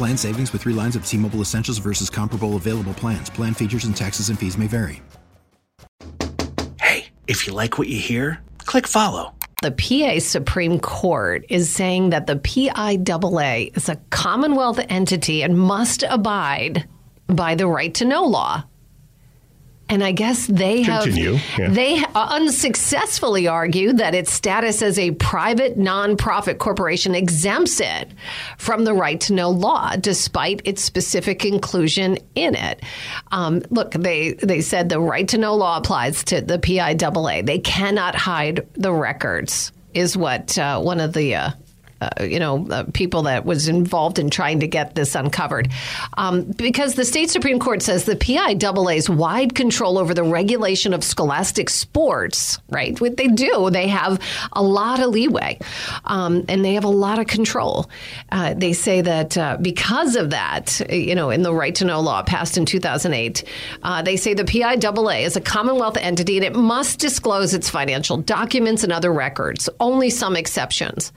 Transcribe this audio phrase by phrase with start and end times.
[0.00, 3.28] Plan savings with three lines of T Mobile Essentials versus comparable available plans.
[3.28, 5.02] Plan features and taxes and fees may vary.
[6.80, 9.34] Hey, if you like what you hear, click follow.
[9.60, 16.02] The PA Supreme Court is saying that the PIAA is a Commonwealth entity and must
[16.04, 16.88] abide
[17.26, 18.64] by the right to know law.
[19.90, 21.68] And I guess they Continue, have yeah.
[21.70, 28.08] they unsuccessfully argued that its status as a private nonprofit corporation exempts it
[28.56, 32.84] from the right to know law, despite its specific inclusion in it.
[33.32, 37.44] Um, look, they they said the right to know law applies to the PIAA.
[37.44, 41.50] They cannot hide the records, is what uh, one of the uh,
[42.00, 45.68] uh, you know, uh, people that was involved in trying to get this uncovered.
[46.16, 51.04] Um, because the state Supreme Court says the PIAA's wide control over the regulation of
[51.04, 52.98] scholastic sports, right?
[53.00, 54.18] What they do, they have
[54.52, 55.58] a lot of leeway
[56.06, 57.90] um, and they have a lot of control.
[58.32, 62.00] Uh, they say that uh, because of that, you know, in the right to know
[62.00, 63.44] law passed in 2008,
[63.82, 68.16] uh, they say the PIAA is a Commonwealth entity and it must disclose its financial
[68.16, 71.12] documents and other records, only some exceptions.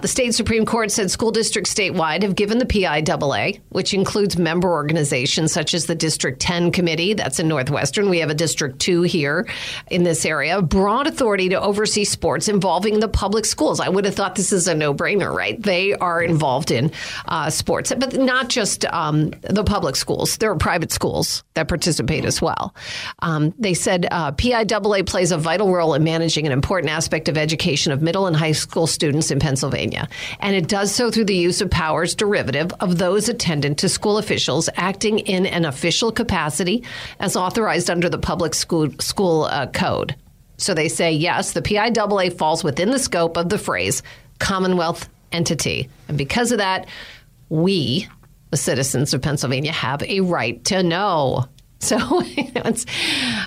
[0.00, 4.70] The state Supreme Court said school districts statewide have given the PIAA, which includes member
[4.70, 8.10] organizations such as the District 10 Committee, that's in Northwestern.
[8.10, 9.48] We have a District 2 here
[9.90, 13.80] in this area, broad authority to oversee sports involving the public schools.
[13.80, 15.60] I would have thought this is a no brainer, right?
[15.60, 16.92] They are involved in
[17.26, 20.36] uh, sports, but not just um, the public schools.
[20.36, 22.74] There are private schools that participate as well.
[23.20, 27.38] Um, they said uh, PIAA plays a vital role in managing an important aspect of
[27.38, 30.01] education of middle and high school students in Pennsylvania.
[30.40, 34.18] And it does so through the use of powers derivative of those attendant to school
[34.18, 36.84] officials acting in an official capacity
[37.20, 40.14] as authorized under the public school, school uh, code.
[40.58, 44.02] So they say, yes, the PIAA falls within the scope of the phrase
[44.38, 45.88] Commonwealth entity.
[46.08, 46.86] And because of that,
[47.48, 48.08] we,
[48.50, 51.46] the citizens of Pennsylvania, have a right to know.
[51.82, 52.86] So, it's,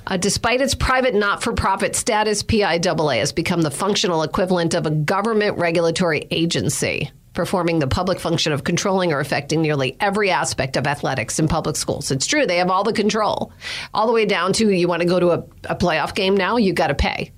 [0.05, 4.85] uh, despite its private not for profit status, PIAA has become the functional equivalent of
[4.85, 10.75] a government regulatory agency, performing the public function of controlling or affecting nearly every aspect
[10.75, 12.11] of athletics in public schools.
[12.11, 13.53] It's true, they have all the control,
[13.93, 15.37] all the way down to you want to go to a,
[15.69, 17.31] a playoff game now, you got to pay.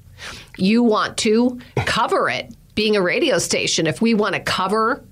[0.57, 5.05] You want to cover it, being a radio station, if we want to cover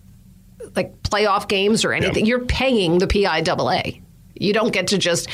[0.75, 4.01] like playoff games or anything, you're paying the PIAA.
[4.37, 5.27] You don't get to just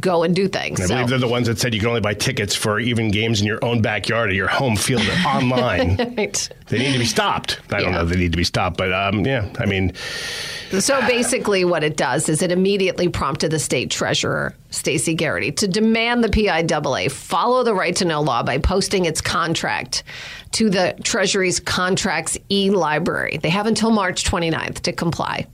[0.00, 0.80] go and do things.
[0.80, 3.10] I So- believe they're the ones that said you can only buy tickets for even
[3.10, 5.96] games in your own backyard or your home field online.
[6.16, 6.48] Right.
[6.68, 7.60] They need to be stopped.
[7.70, 9.92] I don't know if they need to be stopped, but um, yeah, I mean,
[10.78, 15.66] So basically, what it does is it immediately prompted the state treasurer, Stacey Garrity, to
[15.68, 20.02] demand the PIAA follow the right to know law by posting its contract
[20.52, 23.38] to the Treasury's contracts e library.
[23.42, 25.46] They have until March 29th to comply.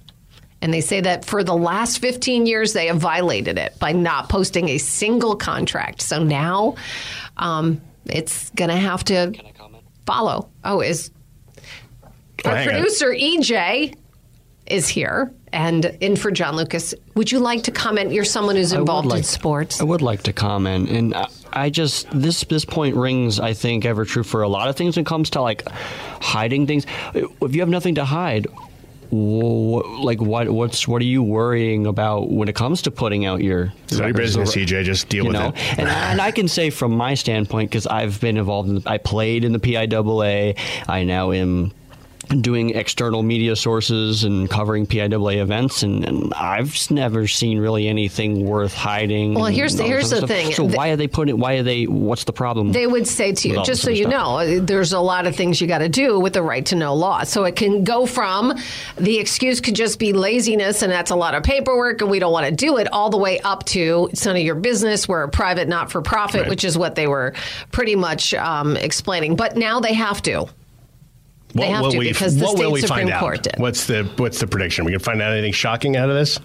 [0.62, 4.28] And they say that for the last 15 years, they have violated it by not
[4.28, 6.00] posting a single contract.
[6.02, 6.76] So now
[7.36, 9.32] um, it's going to have to
[10.06, 10.48] follow.
[10.64, 11.10] Oh, is
[12.44, 12.74] Well, our hang on.
[12.74, 13.94] producer EJ
[14.66, 16.94] is here and in for John Lucas.
[17.14, 18.12] Would you like to comment?
[18.12, 19.80] You're someone who's I would involved in sports.
[19.80, 23.40] I would like to comment, and I- I just this this point rings.
[23.40, 25.66] I think ever true for a lot of things when it comes to like
[26.20, 26.84] hiding things.
[27.14, 28.46] If you have nothing to hide,
[29.16, 33.42] wh- like what what's what are you worrying about when it comes to putting out
[33.42, 34.84] your It's your business, CJ.
[34.84, 35.48] Just deal with know?
[35.48, 35.78] it.
[35.78, 38.82] And, and I can say from my standpoint because I've been involved in.
[38.86, 40.58] I played in the PIAA.
[40.88, 41.72] I now am
[42.40, 48.44] doing external media sources and covering PIAA events, and, and I've never seen really anything
[48.44, 49.34] worth hiding.
[49.34, 50.28] Well, here's the- here's the stuff.
[50.28, 50.52] thing.
[50.52, 51.38] So The- why are they putting?
[51.38, 51.84] Why are they?
[51.84, 52.72] What's the problem?
[52.72, 54.10] They would say to you, just so you stuff?
[54.10, 56.94] know, there's a lot of things you got to do with the right to know
[56.94, 57.22] law.
[57.24, 58.54] So it can go from
[58.96, 62.32] the excuse could just be laziness and that's a lot of paperwork and we don't
[62.32, 65.08] want to do it, all the way up to it's none of your business.
[65.08, 66.50] We're a private, not for profit, Right.
[66.50, 67.34] which is what they were
[67.70, 69.36] pretty much um, explaining.
[69.36, 70.46] But now they have to.
[71.56, 73.42] They have will to we, because the what will state we Supreme find Court out?
[73.44, 73.54] did.
[73.58, 74.84] What's the what's the prediction?
[74.84, 76.38] We can find out anything shocking out of this?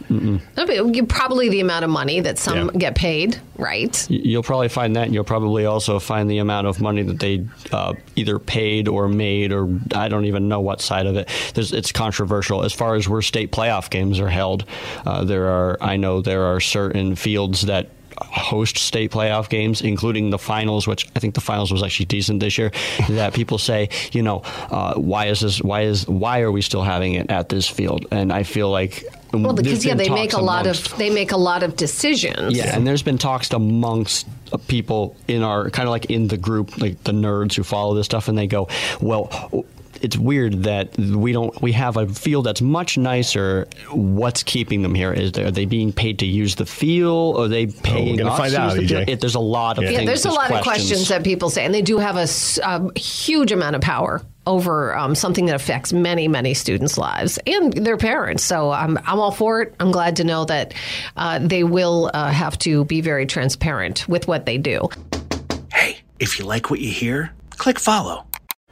[0.55, 2.77] That'd be Probably the amount of money that some Yeah.
[2.79, 4.05] get paid, right?
[4.09, 7.45] You'll probably find that, and you'll probably also find the amount of money that they
[7.71, 11.29] uh, either paid or made, or I don't even know what side of it.
[11.53, 14.65] There's, it's controversial as far as where state playoff games are held.
[15.05, 20.29] Uh, there are, I know, there are certain fields that host state playoff games, including
[20.29, 22.71] the finals, which I think the finals was actually decent this year.
[23.09, 25.61] that people say, you know, uh, why is this?
[25.61, 28.05] Why is why are we still having it at this field?
[28.11, 29.03] And I feel like
[29.33, 31.75] Well, because yeah, they make talks a lot amongst- of they make a lot of
[31.75, 32.55] decisions.
[32.57, 36.37] yeah, and there's been talks amongst uh, people in our kind of like in the
[36.37, 38.67] group, like the nerds who follow this stuff, and they go,
[38.99, 39.65] "Well,
[40.01, 43.67] it's weird that we don't we have a field that's much nicer.
[43.91, 45.13] What's keeping them here?
[45.13, 47.37] Is they, are they being paid to use the field?
[47.37, 48.97] Are they paying gonna us find to out, use the EJ.
[48.97, 49.09] field?
[49.09, 49.89] It, there's a lot of Yeah.
[49.89, 49.99] things.
[50.01, 50.87] Yeah, there's a lot of questions.
[50.89, 55.13] questions that people say, and they do have a huge amount of power over um,
[55.13, 58.43] something that affects many, many students' lives and their parents.
[58.43, 59.75] So I'm, I'm all for it.
[59.79, 60.73] I'm glad to know that
[61.15, 64.89] uh, they will uh, have to be very transparent with what they do.
[65.71, 68.25] Hey, if you like what you hear, click follow.